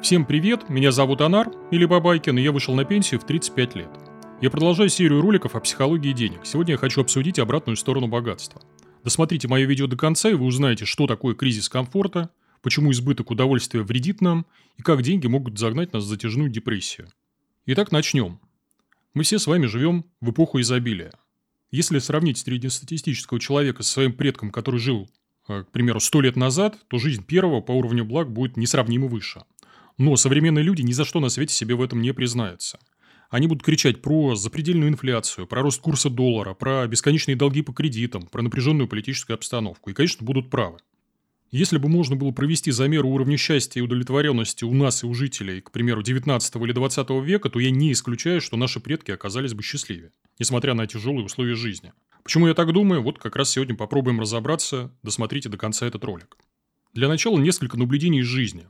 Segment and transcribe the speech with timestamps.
[0.00, 3.88] Всем привет, меня зовут Анар, или Бабайкин, и я вышел на пенсию в 35 лет.
[4.40, 6.42] Я продолжаю серию роликов о психологии денег.
[6.44, 8.62] Сегодня я хочу обсудить обратную сторону богатства.
[9.02, 12.30] Досмотрите мое видео до конца, и вы узнаете, что такое кризис комфорта,
[12.62, 17.08] почему избыток удовольствия вредит нам, и как деньги могут загнать нас в затяжную депрессию.
[17.66, 18.38] Итак, начнем.
[19.14, 21.10] Мы все с вами живем в эпоху изобилия.
[21.72, 25.10] Если сравнить среднестатистического человека со своим предком, который жил,
[25.48, 29.42] э, к примеру, 100 лет назад, то жизнь первого по уровню благ будет несравнимо выше–
[29.98, 32.78] но современные люди ни за что на свете себе в этом не признаются.
[33.30, 38.22] Они будут кричать про запредельную инфляцию, про рост курса доллара, про бесконечные долги по кредитам,
[38.22, 39.90] про напряженную политическую обстановку.
[39.90, 40.78] И, конечно, будут правы.
[41.50, 45.62] Если бы можно было провести замер уровня счастья и удовлетворенности у нас и у жителей,
[45.62, 49.62] к примеру, 19 или 20 века, то я не исключаю, что наши предки оказались бы
[49.62, 51.92] счастливее, несмотря на тяжелые условия жизни.
[52.22, 53.02] Почему я так думаю?
[53.02, 56.36] Вот как раз сегодня попробуем разобраться, досмотрите до конца этот ролик.
[56.92, 58.66] Для начала несколько наблюдений из жизни.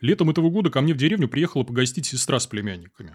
[0.00, 3.14] Летом этого года ко мне в деревню приехала погостить сестра с племянниками.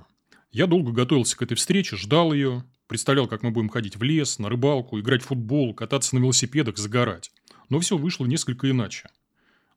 [0.51, 4.37] Я долго готовился к этой встрече, ждал ее, представлял, как мы будем ходить в лес,
[4.39, 7.31] на рыбалку, играть в футбол, кататься на велосипедах, загорать.
[7.69, 9.09] Но все вышло несколько иначе.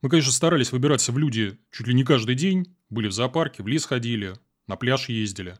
[0.02, 3.66] Мы, конечно, старались выбираться в люди чуть ли не каждый день, были в зоопарке, в
[3.66, 4.34] лес ходили,
[4.66, 5.58] на пляж ездили.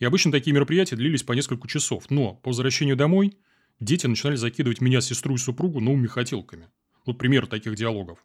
[0.00, 3.36] И обычно такие мероприятия длились по несколько часов, но по возвращению домой
[3.78, 6.68] дети начинали закидывать меня, сестру и супругу новыми хотелками.
[7.04, 8.18] Вот пример таких диалогов.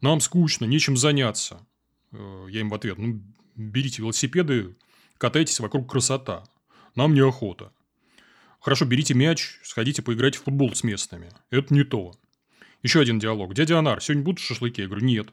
[0.00, 1.66] Нам скучно, нечем заняться.
[2.12, 3.20] Э, я им в ответ, ну,
[3.54, 4.76] берите велосипеды,
[5.18, 6.44] катайтесь вокруг красота.
[6.94, 7.72] Нам неохота.
[8.60, 11.30] Хорошо, берите мяч, сходите поиграть в футбол с местными.
[11.50, 12.12] Это не то.
[12.82, 13.54] Еще один диалог.
[13.54, 14.80] Дядя Анар, сегодня будут шашлыки?
[14.80, 15.28] Я говорю, нет.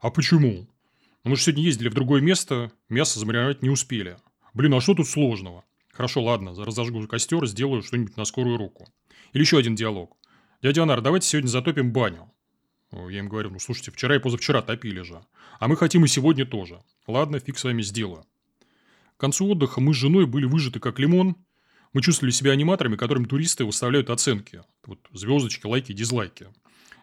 [0.00, 0.68] А почему?
[1.24, 4.16] Ну, мы же сегодня ездили в другое место, мясо замариновать не успели.
[4.54, 5.64] Блин, а что тут сложного?
[5.92, 8.88] Хорошо, ладно, разожгу костер, сделаю что-нибудь на скорую руку.
[9.32, 10.16] Или еще один диалог.
[10.62, 12.30] Дядя Анар, давайте сегодня затопим баню.
[12.92, 15.20] Я им говорю, ну, слушайте, вчера и позавчера топили же.
[15.60, 16.82] А мы хотим и сегодня тоже.
[17.06, 18.24] Ладно, фиг с вами сделаю.
[19.16, 21.36] К концу отдыха мы с женой были выжаты как лимон.
[21.92, 24.62] Мы чувствовали себя аниматорами, которым туристы выставляют оценки.
[24.86, 26.46] Вот звездочки, лайки, дизлайки.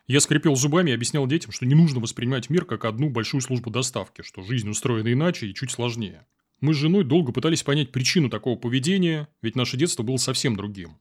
[0.08, 3.72] Я скрипел зубами и объяснял детям, что не нужно воспринимать мир как одну большую службу
[3.72, 6.26] доставки, что жизнь устроена иначе и чуть сложнее.
[6.62, 10.98] Мы с женой долго пытались понять причину такого поведения, ведь наше детство было совсем другим.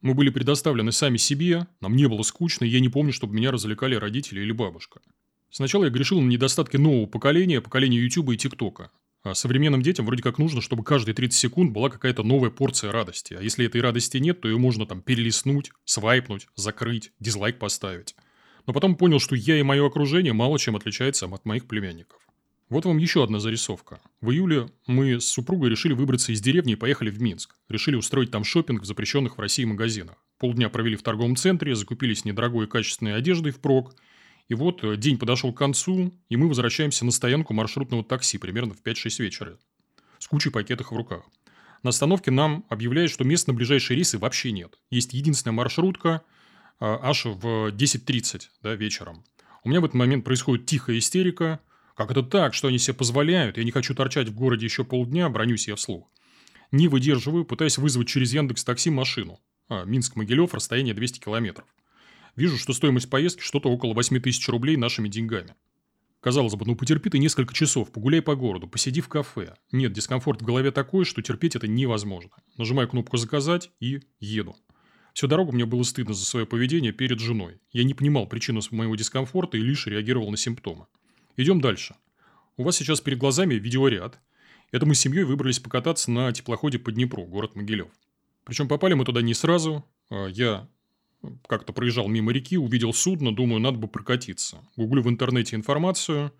[0.00, 3.50] Мы были предоставлены сами себе, нам не было скучно, и я не помню, чтобы меня
[3.50, 5.00] развлекали родители или бабушка.
[5.50, 8.90] Сначала я грешил на недостатки нового поколения, поколения YouTube и ТикТока.
[9.24, 13.34] А современным детям вроде как нужно, чтобы каждые 30 секунд была какая-то новая порция радости.
[13.34, 18.14] А если этой радости нет, то ее можно там перелистнуть, свайпнуть, закрыть, дизлайк поставить.
[18.66, 22.27] Но потом понял, что я и мое окружение мало чем отличается от моих племянников.
[22.68, 23.98] Вот вам еще одна зарисовка.
[24.20, 27.56] В июле мы с супругой решили выбраться из деревни и поехали в Минск.
[27.70, 30.16] Решили устроить там шопинг в запрещенных в России магазинах.
[30.38, 33.94] Полдня провели в торговом центре, закупились недорогой и качественной одеждой впрок.
[34.48, 38.74] И вот э, день подошел к концу, и мы возвращаемся на стоянку маршрутного такси примерно
[38.74, 39.58] в 5-6 вечера.
[40.18, 41.22] С кучей пакетов в руках.
[41.82, 44.78] На остановке нам объявляют, что мест на ближайшие рейсы вообще нет.
[44.90, 46.22] Есть единственная маршрутка
[46.80, 49.24] а, аж в 10.30 да, вечером.
[49.64, 51.60] У меня в этот момент происходит тихая истерика–
[51.98, 53.58] как это так, что они себе позволяют?
[53.58, 56.08] Я не хочу торчать в городе еще полдня, бронюсь я вслух.
[56.70, 59.40] Не выдерживаю, пытаясь вызвать через Яндекс Такси машину.
[59.68, 61.66] А, Минск-Могилев, расстояние 200 километров.
[62.36, 65.56] Вижу, что стоимость поездки что-то около 8 тысяч рублей нашими деньгами.
[66.20, 69.56] Казалось бы, ну потерпи ты несколько часов, погуляй по городу, посиди в кафе.
[69.72, 72.30] Нет, дискомфорт в голове такой, что терпеть это невозможно.
[72.56, 74.54] Нажимаю кнопку «Заказать» и еду.
[75.14, 77.58] Всю дорогу мне было стыдно за свое поведение перед женой.
[77.72, 80.86] Я не понимал причину моего дискомфорта и лишь реагировал на симптомы.
[81.38, 81.94] Идем дальше.
[82.56, 84.18] У вас сейчас перед глазами видеоряд.
[84.72, 87.86] Это мы с семьей выбрались покататься на теплоходе по Днепру, город Могилев.
[88.42, 89.84] Причем попали мы туда не сразу.
[90.10, 90.68] А я
[91.46, 94.68] как-то проезжал мимо реки, увидел судно, думаю, надо бы прокатиться.
[94.76, 96.32] Гуглю в интернете информацию,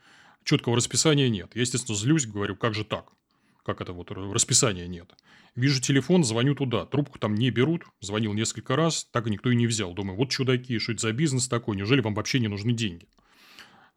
[0.43, 1.53] четкого расписания нет.
[1.55, 3.13] Я, естественно, злюсь, говорю, как же так?
[3.65, 5.15] Как это вот расписания нет?
[5.55, 6.87] Вижу телефон, звоню туда.
[6.87, 7.85] Трубку там не берут.
[8.01, 9.95] Звонил несколько раз, так и никто и не взял.
[9.95, 11.77] Думаю, вот чудаки, что это за бизнес такой?
[11.77, 13.07] Неужели вам вообще не нужны деньги?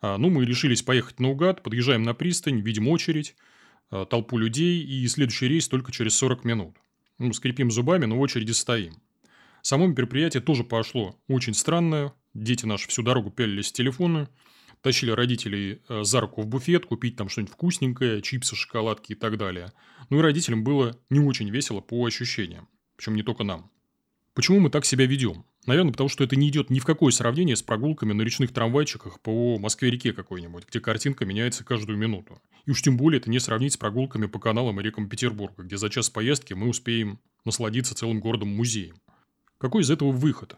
[0.01, 3.35] А, ну, мы решились поехать наугад, подъезжаем на пристань, видим очередь,
[3.91, 6.75] а, толпу людей, и следующий рейс только через 40 минут.
[7.19, 8.93] Ну, скрипим зубами, но в очереди стоим.
[9.61, 12.13] Само мероприятие тоже пошло очень странное.
[12.33, 14.27] Дети наши всю дорогу пялились в телефоны,
[14.81, 19.37] тащили родителей а, за руку в буфет, купить там что-нибудь вкусненькое, чипсы, шоколадки и так
[19.37, 19.71] далее.
[20.09, 22.67] Ну и родителям было не очень весело по ощущениям.
[22.95, 23.69] Причем не только нам.
[24.33, 25.45] Почему мы так себя ведем?
[25.67, 29.19] Наверное, потому что это не идет ни в какое сравнение с прогулками на речных трамвайчиках
[29.19, 32.41] по Москве-реке какой-нибудь, где картинка меняется каждую минуту.
[32.65, 35.77] И уж тем более это не сравнить с прогулками по каналам и рекам Петербурга, где
[35.77, 38.95] за час поездки мы успеем насладиться целым городом-музеем.
[39.59, 40.55] Какой из этого выход?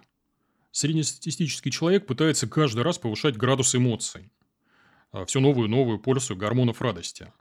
[0.72, 4.32] Среднестатистический человек пытается каждый раз повышать градус эмоций.
[5.12, 7.32] а, все новую новую порцию гормонов радости.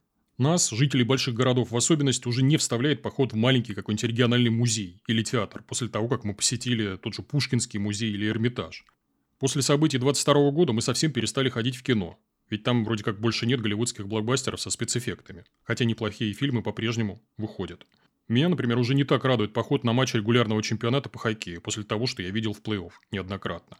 [0.43, 5.01] Нас, жителей больших городов в особенности, уже не вставляет поход в маленький какой-нибудь региональный музей
[5.07, 8.85] или театр после того, как мы посетили тот же Пушкинский музей или Эрмитаж.
[9.39, 12.19] После событий 22 года мы совсем перестали ходить в кино,
[12.51, 17.87] ведь там вроде как больше нет голливудских блокбастеров со спецэффектами, хотя неплохие фильмы по-прежнему выходят.
[18.27, 22.09] Меня, например, уже не так радует поход на матч регулярного чемпионата по хоккею после того,
[22.09, 23.79] что я видел в плей-офф неоднократно.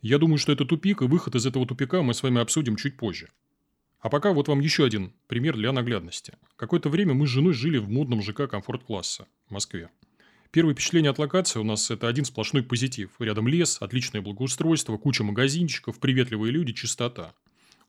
[0.00, 2.96] Я думаю, что это тупик, и выход из этого тупика мы с вами обсудим чуть
[2.96, 3.28] позже.
[4.00, 6.34] А пока вот вам еще один пример для наглядности.
[6.56, 9.90] Какое-то время мы с женой жили в модном ЖК комфорт-класса в Москве.
[10.50, 13.10] Первое впечатление от локации у нас– это один сплошной позитив.
[13.18, 17.34] Рядом лес, отличное благоустройство, куча магазинчиков, приветливые люди, чистота.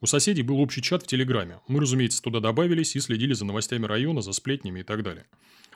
[0.02, 1.60] У соседей был общий чат в Телеграме.
[1.68, 5.26] Мы, разумеется, туда добавились и следили за новостями района, за сплетнями и так далее.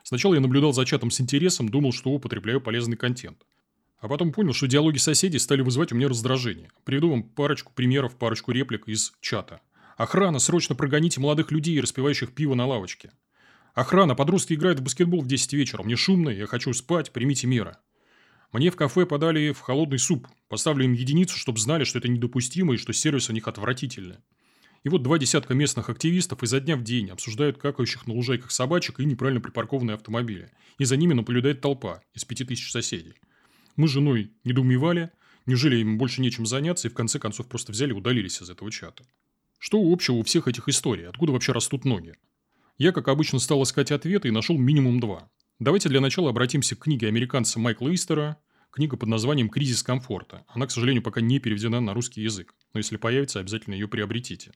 [0.04, 3.38] Сначала я наблюдал за чатом с интересом, думал, что употребляю полезный контент.
[4.00, 6.70] А потом понял, что диалоги соседей стали вызывать у меня раздражение.
[6.84, 9.62] Приведу вам парочку примеров, парочку реплик из чата.
[9.97, 13.12] Охрана, срочно прогоните молодых людей, распивающих пиво на лавочке.
[13.74, 15.83] Охрана, подростки играют в баскетбол в 10 вечера.
[15.83, 17.77] Мне шумно, я хочу спать, примите меры.
[18.51, 20.27] Мне в кафе подали в холодный суп.
[20.47, 24.18] Поставлю им единицу, чтобы знали, что это недопустимо и что сервис у них отвратительный.
[24.83, 29.00] И вот два десятка местных активистов изо дня в день обсуждают какающих на лужайках собачек
[29.00, 30.51] и неправильно припаркованные автомобили.
[30.77, 33.15] И за ними наблюдает толпа из пяти тысяч соседей.
[33.75, 35.12] Мы с женой недоумевали,
[35.45, 38.71] неужели им больше нечем заняться, и в конце концов просто взяли и удалились из этого
[38.71, 39.03] чата.
[39.65, 41.07] Что общего у всех этих историй?
[41.09, 42.13] Откуда вообще растут ноги?
[42.77, 45.27] Я, как обычно, стал искать ответы и нашел минимум два.
[45.57, 48.38] Давайте для начала обратимся к книге американца Майкла Истера,
[48.69, 50.45] книга под названием «Кризис комфорта».
[50.50, 54.51] Она, к сожалению, пока не переведена на русский язык, но если появится, обязательно ее приобретите.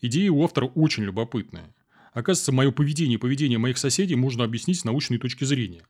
[0.00, 1.74] Идеи у автора очень любопытные.
[2.14, 5.86] Оказывается, мое поведение и поведение моих соседей можно объяснить с научной точки зрения.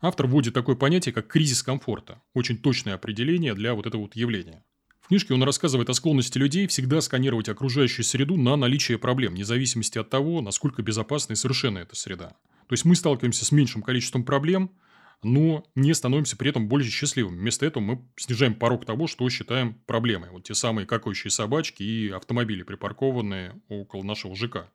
[0.00, 2.22] Автор вводит такое понятие, как кризис комфорта.
[2.32, 4.64] Очень точное определение для вот этого вот явления.
[5.06, 9.44] В книжке он рассказывает о склонности людей всегда сканировать окружающую среду на наличие проблем, вне
[9.44, 12.30] зависимости от того, насколько безопасна и совершенна эта среда.
[12.66, 14.72] То есть мы сталкиваемся с меньшим количеством проблем,
[15.22, 17.38] но не становимся при этом более счастливыми.
[17.38, 20.30] Вместо этого мы снижаем порог того, что считаем проблемой.
[20.30, 24.66] Вот те самые какающие собачки и автомобили, припаркованные около нашего ЖК.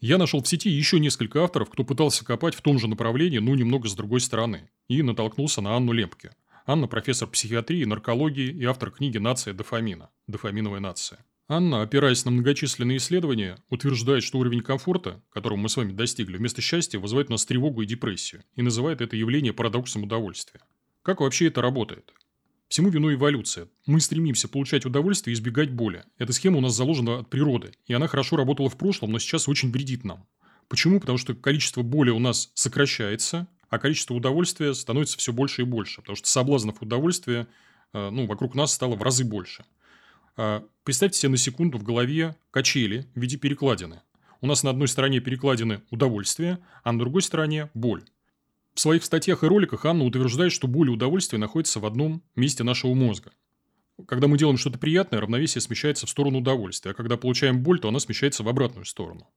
[0.00, 3.54] Я нашел в сети еще несколько авторов, кто пытался копать в том же направлении, но
[3.54, 4.68] немного с другой стороны.
[4.88, 6.32] И натолкнулся на Анну Лемпке.
[6.70, 10.10] Анна– профессор психиатрии, наркологии и автор книги «Нация дофамина.
[10.26, 11.24] Дофаминовая нация».
[11.48, 16.60] Анна, опираясь на многочисленные исследования, утверждает, что уровень комфорта, которого мы с вами достигли, вместо
[16.60, 20.60] счастья вызывает у нас тревогу и депрессию, и называет это явление парадоксом удовольствия.
[21.00, 22.12] Как вообще это работает?
[22.68, 23.68] Всему виной эволюция.
[23.86, 26.04] Мы стремимся получать удовольствие и избегать боли.
[26.18, 29.48] Эта схема у нас заложена от природы, и она хорошо работала в прошлом, но сейчас
[29.48, 30.28] очень вредит нам.
[30.68, 31.00] Почему?
[31.00, 36.00] Потому что количество боли у нас сокращается, а количество удовольствия становится все больше и больше,
[36.00, 37.46] потому что соблазнов удовольствия
[37.92, 39.64] э, ну, вокруг нас стало в разы больше.
[40.36, 44.00] А, представьте себе на секунду в голове качели в виде перекладины.
[44.40, 48.04] У нас на одной стороне перекладины удовольствие, а на другой стороне боль.
[48.74, 52.62] В своих статьях и роликах Анна утверждает, что боль и удовольствие находятся в одном месте
[52.62, 53.32] нашего мозга.
[54.06, 57.88] Когда мы делаем что-то приятное, равновесие смещается в сторону удовольствия, а когда получаем боль, то
[57.88, 59.28] она смещается в обратную сторону.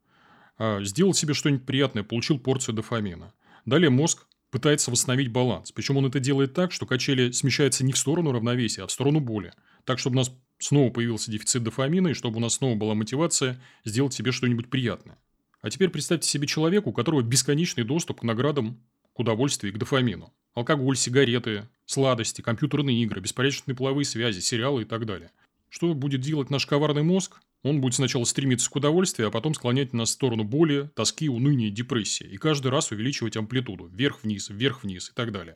[0.59, 3.33] А, сделал себе что-нибудь приятное, получил порцию дофамина.
[3.65, 5.71] Далее мозг пытается восстановить баланс.
[5.71, 9.19] Причем он это делает так, что качели смещаются не в сторону равновесия, а в сторону
[9.19, 9.53] боли.
[9.85, 13.59] Так, чтобы у нас снова появился дефицит дофамина, и чтобы у нас снова была мотивация
[13.85, 15.17] сделать себе что-нибудь приятное.
[15.61, 18.79] А теперь представьте себе человека, у которого бесконечный доступ к наградам,
[19.13, 20.33] к удовольствию и к дофамину.
[20.53, 25.31] Алкоголь, сигареты, сладости, компьютерные игры, беспорядочные половые связи, сериалы и так далее.
[25.71, 27.39] Что будет делать наш коварный мозг?
[27.63, 31.69] Он будет сначала стремиться к удовольствию, а потом склонять нас в сторону боли, тоски, уныния,
[31.69, 32.25] депрессии.
[32.25, 33.87] И каждый раз увеличивать амплитуду.
[33.87, 35.55] Вверх-вниз, вверх-вниз и так далее.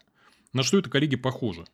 [0.53, 1.65] На что это, коллеги, похоже?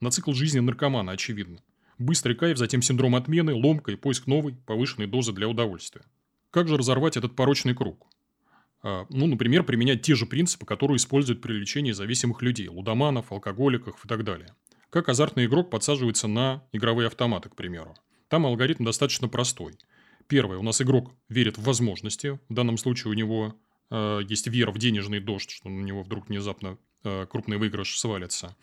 [0.00, 1.58] На цикл жизни наркомана, очевидно.
[1.98, 6.06] Быстрый кайф, затем синдром отмены, ломка и поиск новой, повышенной дозы для удовольствия.
[6.50, 8.06] Как же разорвать этот порочный круг?
[8.82, 14.02] А, ну, например, применять те же принципы, которые используют при лечении зависимых людей– лудоманов, алкоголиков
[14.02, 14.54] и так далее.
[14.92, 17.96] Как азартный игрок подсаживается на игровые автоматы, к примеру.
[18.28, 19.78] Там алгоритм достаточно простой.
[20.28, 22.38] Первое, у нас игрок верит в возможности.
[22.50, 23.58] В данном случае у него
[23.90, 28.54] э, есть вера в денежный дождь, что на него вдруг внезапно э, крупный выигрыш свалится.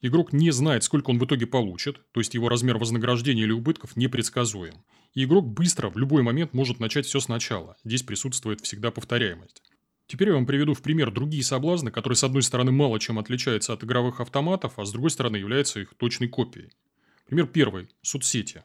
[0.00, 3.94] Игрок не знает, сколько он в итоге получит, то есть его размер вознаграждения или убытков
[3.94, 4.74] непредсказуем.
[5.14, 7.76] И игрок быстро, в любой момент может начать все сначала.
[7.84, 9.62] Здесь присутствует всегда повторяемость.
[10.06, 13.72] Теперь я вам приведу в пример другие соблазны, которые с одной стороны мало чем отличаются
[13.72, 16.70] от игровых автоматов, а с другой стороны являются их точной копией.
[17.26, 18.62] Пример первый– соцсети.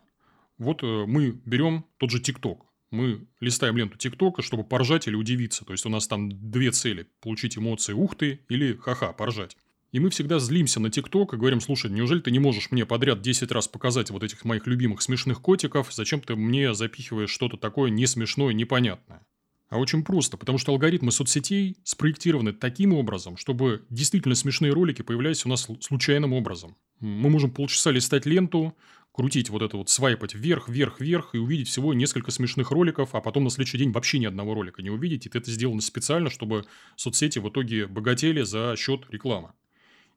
[0.60, 2.68] Вот э, мы берем тот же ТикТок.
[2.92, 5.66] Мы листаем ленту ТикТока, чтобы поржать или удивиться.
[5.66, 9.58] То есть у нас там две цели– получить эмоции «ух ты» или «ха-ха», поржать.
[9.92, 13.22] И мы всегда злимся на ТикТок и говорим, слушай, неужели ты не можешь мне подряд
[13.22, 15.92] 10 раз показать вот этих моих любимых смешных котиков?
[15.92, 19.26] Зачем ты мне запихиваешь что-то такое не смешное, непонятное?
[19.72, 25.46] А очень просто, потому что алгоритмы соцсетей спроектированы таким образом, чтобы действительно смешные ролики появлялись
[25.46, 26.76] у нас случайным образом.
[27.00, 28.76] Мы можем полчаса листать ленту,
[29.14, 33.22] крутить вот это вот, свайпать вверх, вверх, вверх и увидеть всего несколько смешных роликов, а
[33.22, 35.26] потом на следующий день вообще ни одного ролика не увидеть.
[35.26, 36.66] И это сделано специально, чтобы
[36.98, 39.54] соцсети в итоге богатели за счет рекламы.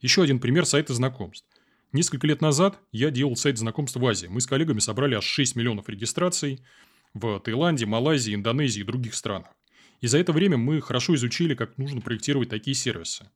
[0.00, 1.46] Еще один пример сайта знакомств.
[1.92, 4.26] Несколько лет назад я делал сайт знакомств в Азии.
[4.26, 6.61] Мы с коллегами собрали аж 6 миллионов регистраций
[7.14, 9.49] в Таиланде, Малайзии, Индонезии и других странах.
[10.00, 13.30] И за это время мы хорошо изучили, как нужно проектировать такие сервисы.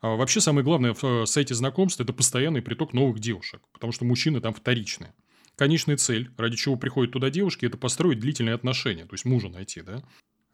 [0.00, 4.04] А вообще самое главное в э, сайте знакомств– это постоянный приток новых девушек, потому что
[4.04, 5.12] мужчины там вторичные.
[5.56, 9.82] Конечная цель, ради чего приходят туда девушки, это построить длительные отношения, то есть мужа найти,
[9.82, 10.04] да?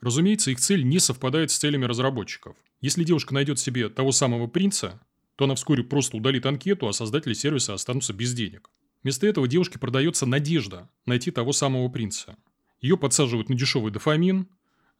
[0.01, 2.57] Разумеется, их цель не совпадает с целями разработчиков.
[2.81, 5.01] Если девушка найдет себе того самого принца,
[5.37, 8.71] то она вскоре просто удалит анкету, а создатели сервиса останутся без денег.
[9.03, 12.37] Вместо этого девушке продается надежда найти того самого принца.
[12.81, 14.49] Ее подсаживают на дешевый дофамин.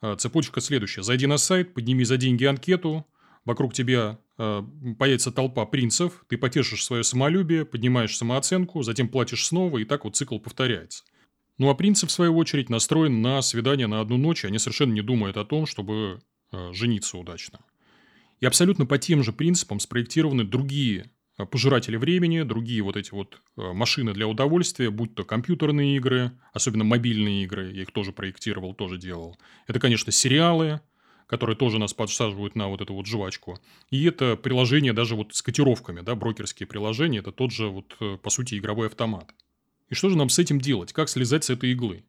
[0.01, 1.03] А, цепочка следующая.
[1.03, 3.07] Зайди на сайт, подними за деньги анкету,
[3.45, 4.63] вокруг тебя э,
[4.99, 10.17] появится толпа принцев, ты потешишь свое самолюбие, поднимаешь самооценку, затем платишь снова, и так вот
[10.17, 11.05] цикл повторяется.
[11.59, 15.03] Ну а принцы, в свою очередь, настроен на свидание на одну ночь, они совершенно не
[15.03, 16.21] думают о том, чтобы
[16.53, 17.61] э, жениться удачно.
[18.41, 23.41] И абсолютно по тем же принципам спроектированы другие э, пожиратели времени, другие вот эти вот
[23.57, 28.75] э, машины для удовольствия, будь то компьютерные игры, особенно мобильные игры, я их тоже проектировал,
[28.75, 29.37] тоже делал.
[29.67, 30.81] Это, конечно, сериалы,
[31.27, 33.59] которые тоже нас подсаживают на вот эту вот жвачку.
[33.91, 38.17] И это приложение даже вот с котировками, да, брокерские приложения, это тот же вот, э,
[38.23, 39.35] по сути, игровой автомат.
[39.89, 40.93] И что же нам с этим делать?
[40.93, 42.05] Как слезать с этой иглы?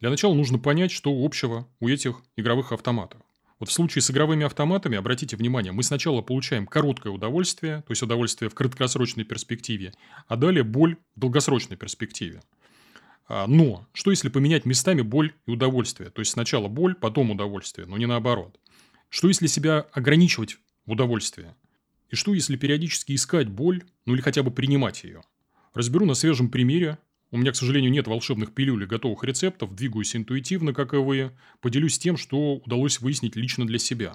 [0.00, 3.20] Для начала нужно понять, что общего у этих игровых автоматов.
[3.64, 8.02] Вот в случае с игровыми автоматами, обратите внимание, мы сначала получаем короткое удовольствие, то есть
[8.02, 9.94] удовольствие в краткосрочной перспективе,
[10.28, 12.42] а далее боль в долгосрочной перспективе.
[13.26, 16.10] А, но, что если поменять местами боль и удовольствие?
[16.10, 18.60] То есть, сначала боль, потом удовольствие, но не наоборот.
[19.08, 21.54] Что если себя ограничивать в удовольствии?
[22.10, 25.22] И что если периодически искать боль, ну или хотя бы принимать ее?
[25.72, 26.98] Разберу на свежем примере.
[27.34, 31.32] У меня, к сожалению, нет волшебных пилюль готовых рецептов, двигаюсь интуитивно, как и вы.
[31.60, 34.14] Поделюсь тем, что удалось выяснить лично для себя.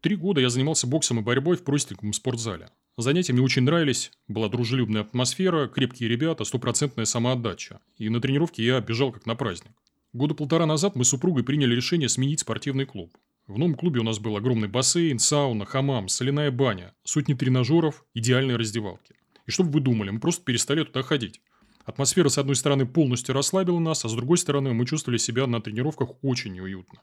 [0.00, 2.70] Три года я занимался боксом и борьбой в простеньком спортзале.
[2.96, 7.80] Занятия мне очень нравились, была дружелюбная атмосфера, крепкие ребята, стопроцентная самоотдача.
[7.98, 9.72] И на тренировке я бежал как на праздник.
[10.14, 13.14] Года полтора назад мы с супругой приняли решение сменить спортивный клуб.
[13.46, 18.56] В новом клубе у нас был огромный бассейн, сауна, хамам, соляная баня, сотни тренажеров, идеальные
[18.56, 19.14] раздевалки.
[19.44, 21.42] И что бы вы думали, мы просто перестали туда ходить.
[21.86, 25.60] Атмосфера, с одной стороны, полностью расслабила нас, а с другой стороны, мы чувствовали себя на
[25.60, 27.00] тренировках очень неуютно.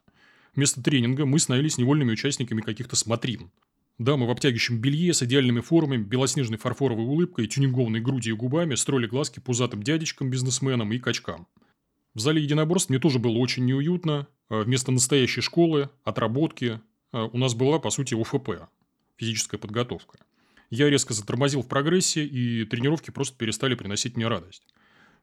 [0.54, 3.50] Вместо тренинга мы становились невольными участниками каких-то смотрин.
[3.98, 9.06] Дамы в обтягивающем белье с идеальными формами, белоснежной фарфоровой улыбкой, тюнингованной грудью и губами строили
[9.06, 11.46] глазки пузатым дядечкам, бизнесменам и качкам.
[12.12, 14.28] В зале единоборств мне тоже было очень неуютно.
[14.50, 16.80] А вместо настоящей школы, отработки,
[17.12, 18.68] а, у нас была, по сути, УФП–
[19.16, 20.18] физическая подготовка.
[20.70, 24.73] Я резко затормозил в прогрессе, и тренировки просто перестали приносить мне радость.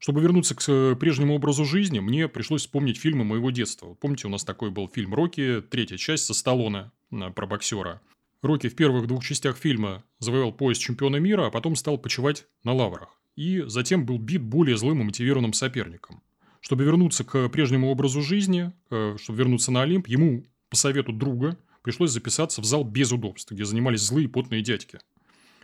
[0.02, 3.94] Чтобы вернуться к э, прежнему образу жизни, мне пришлось вспомнить фильмы моего детства.
[3.94, 8.02] Помните, у нас такой был фильм «Рокки», третья часть со Сталлоне про боксера–
[8.42, 12.74] Рокки в первых двух частях фильма завоевал пояс чемпиона мира, а потом стал почивать на
[12.74, 13.10] лаврах.
[13.36, 16.24] И затем был бит более злым и мотивированным соперником.
[16.60, 21.58] Чтобы вернуться к прежнему образу жизни, э, чтобы вернуться на Олимп, ему по совету друга
[21.84, 25.00] пришлось записаться в зал без удобств, где занимались злые потные дядьки.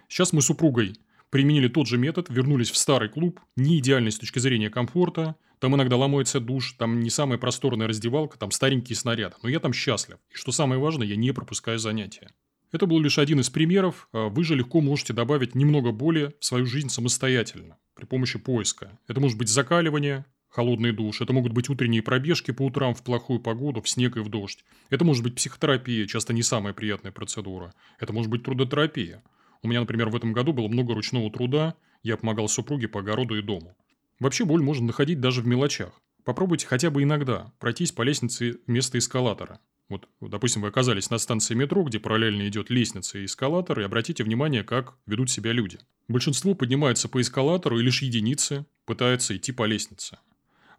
[0.08, 0.98] Сейчас мы с супругой
[1.30, 5.76] применили тот же метод, вернулись в старый клуб, не идеальный с точки зрения комфорта, там
[5.76, 10.18] иногда ломается душ, там не самая просторная раздевалка, там старенькие снаряды, но я там счастлив.
[10.32, 12.30] И что самое важное, я не пропускаю занятия.
[12.72, 14.10] Это был лишь один из примеров.
[14.12, 19.00] А вы же легко можете добавить немного боли в свою жизнь самостоятельно при помощи поиска.
[19.08, 21.22] Это может быть закаливание, холодный душ.
[21.22, 24.66] Это могут быть утренние пробежки по утрам в плохую погоду, в снег и в дождь.
[24.90, 27.74] Это может быть психотерапия, часто не самая приятная процедура.
[28.00, 29.24] Это может быть трудотерапия.
[29.62, 31.76] У меня, например, в этом году было много ручного труда.
[32.04, 33.76] Я помогал супруге по огороду и дому.
[34.20, 36.02] Вообще боль можно находить даже в мелочах.
[36.24, 39.60] Попробуйте хотя бы иногда пройтись по лестнице вместо эскалатора.
[39.90, 44.24] Вот, допустим, вы оказались на станции метро, где параллельно идет лестница и эскалатор, и обратите
[44.24, 45.80] внимание, как ведут себя люди.
[46.10, 50.20] Большинство поднимаются по эскалатору, и лишь единицы пытаются идти по лестнице.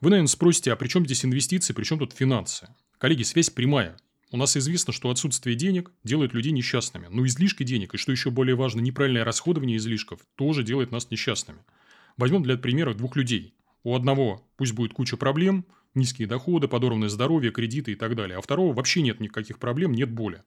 [0.01, 2.69] Вы, наверное, спросите, а при чем здесь инвестиции, при чем тут финансы?
[2.99, 3.97] Коллеги, связь прямая.
[4.31, 7.09] У нас известно, что отсутствие денег делает людей несчастными.
[7.11, 11.61] Но излишки денег, и что еще более важно, неправильное расходование излишков, тоже делает нас несчастными.
[12.19, 13.55] Возьмем для примера двух людей.
[13.85, 18.39] У одного пусть будет куча проблем– низкие доходы, подорванное здоровье, кредиты и так далее.
[18.39, 20.43] А второго вообще нет никаких проблем, нет боли.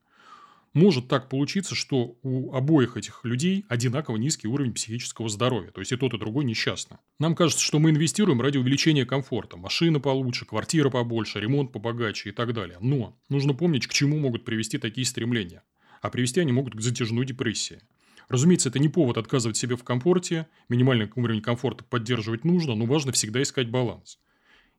[0.74, 5.70] Может так получиться, что у обоих этих людей одинаково низкий уровень психического здоровья.
[5.70, 6.98] То есть и тот, и другой несчастны.
[7.18, 9.56] Нам кажется, что мы инвестируем ради увеличения комфорта.
[9.56, 12.78] Машина получше, квартира побольше, ремонт побогаче и так далее.
[12.80, 15.62] Но нужно помнить, к чему могут привести такие стремления.
[16.00, 17.80] А привести они могут к затяжной депрессии.
[18.28, 23.12] Разумеется, это не повод отказывать себе в комфорте, минимальный уровень комфорта поддерживать нужно, но важно
[23.12, 24.18] всегда искать баланс.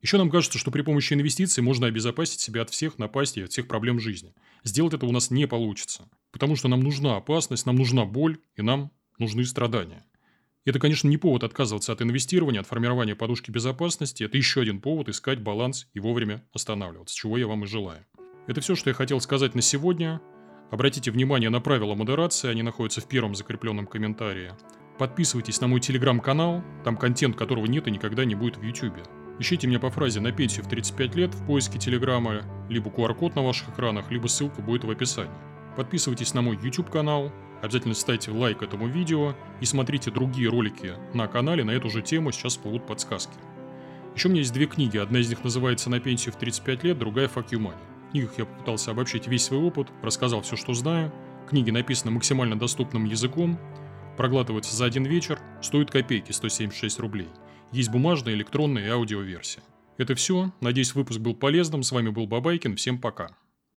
[0.04, 3.70] Еще нам кажется, что при помощи инвестиций можно обезопасить себя от всех напастей, от всех
[3.70, 4.34] проблем жизни.
[4.66, 6.10] Сделать это у нас не получится.
[6.32, 10.06] Потому что нам нужна опасность, нам нужна боль и нам нужны страдания.
[10.66, 14.24] Это, конечно, не повод отказываться от инвестирования, от формирования подушки безопасности.
[14.24, 18.06] Это еще один повод искать баланс и вовремя останавливаться, чего я вам и желаю.
[18.48, 20.22] Это все, что я хотел сказать на сегодня.
[20.70, 24.52] Обратите внимание на правила модерации, они находятся в первом закрепленном комментарии.
[25.00, 29.08] Подписывайтесь на мой телеграм-канал, там контент которого нет и никогда не будет в YouTube.
[29.40, 33.42] Ищите меня по фразе «на пенсию в 35 лет» в поиске Телеграма, либо QR-код на
[33.42, 35.34] ваших экранах, либо ссылка будет в описании.
[35.76, 37.32] Подписывайтесь на мой YouTube канал,
[37.64, 42.32] обязательно ставьте лайк этому видео и смотрите другие ролики на канале на эту же тему,
[42.32, 43.34] сейчас всплывут подсказки.
[44.16, 47.00] Еще у меня есть две книги, одна из них называется «На пенсию в 35 лет»,
[47.00, 47.74] другая «Fuck you money».
[48.10, 51.12] В книгах я попытался обобщить весь свой опыт, рассказал все, что знаю.
[51.50, 53.58] Книги написаны максимально доступным языком,
[54.16, 57.30] проглатываются за один вечер, стоят копейки, 176 рублей–
[57.74, 59.64] есть бумажная, электронная и аудиоверсия.
[59.98, 60.52] Это все.
[60.62, 61.84] Надеюсь, выпуск был полезным.
[61.84, 62.76] С вами был Бабайкин.
[62.76, 63.36] Всем пока.